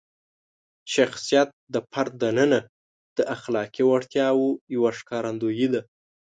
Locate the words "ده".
5.73-5.81